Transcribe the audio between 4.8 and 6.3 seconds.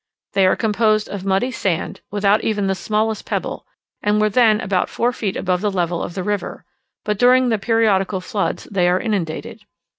four feet above the level of the